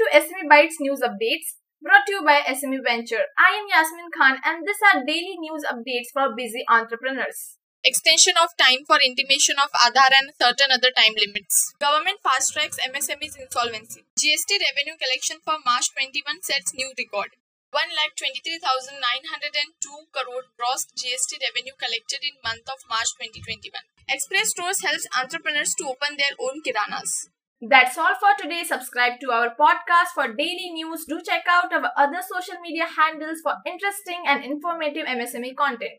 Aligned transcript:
to 0.00 0.16
SME 0.16 0.48
Bytes 0.48 0.80
News 0.80 1.04
Updates, 1.04 1.60
brought 1.84 2.08
to 2.08 2.12
you 2.16 2.24
by 2.24 2.40
SME 2.48 2.80
Venture. 2.80 3.20
I 3.36 3.60
am 3.60 3.68
Yasmin 3.68 4.08
Khan 4.16 4.40
and 4.48 4.64
these 4.64 4.80
are 4.80 5.04
daily 5.04 5.36
news 5.36 5.60
updates 5.68 6.08
for 6.08 6.32
busy 6.32 6.64
entrepreneurs. 6.72 7.60
Extension 7.84 8.32
of 8.40 8.56
time 8.56 8.88
for 8.88 8.96
intimation 9.04 9.60
of 9.60 9.68
Aadhaar 9.76 10.08
and 10.08 10.32
certain 10.40 10.72
other 10.72 10.88
time 10.88 11.12
limits. 11.20 11.76
Government 11.84 12.16
fast 12.24 12.56
tracks 12.56 12.80
MSME's 12.80 13.36
insolvency. 13.36 14.08
GST 14.16 14.56
revenue 14.72 14.96
collection 14.96 15.36
for 15.44 15.60
March 15.68 15.92
21 15.92 16.48
sets 16.48 16.72
new 16.72 16.88
record. 16.96 17.36
1,23,902 17.76 18.56
crore 20.16 20.48
gross 20.56 20.88
GST 20.96 21.36
revenue 21.44 21.76
collected 21.76 22.24
in 22.24 22.40
month 22.40 22.64
of 22.72 22.88
March 22.88 23.12
2021. 23.20 23.68
Express 24.08 24.56
Stores 24.56 24.80
helps 24.80 25.04
entrepreneurs 25.12 25.76
to 25.76 25.92
open 25.92 26.16
their 26.16 26.32
own 26.40 26.64
kiranas. 26.64 27.28
That's 27.62 27.96
all 27.96 28.14
for 28.16 28.34
today. 28.38 28.64
Subscribe 28.64 29.18
to 29.20 29.30
our 29.30 29.54
podcast 29.54 30.08
for 30.14 30.28
daily 30.34 30.70
news. 30.74 31.06
Do 31.06 31.22
check 31.24 31.44
out 31.48 31.72
our 31.72 31.90
other 31.96 32.20
social 32.20 32.60
media 32.60 32.84
handles 32.84 33.40
for 33.40 33.54
interesting 33.66 34.22
and 34.26 34.44
informative 34.44 35.06
MSME 35.06 35.54
content. 35.56 35.92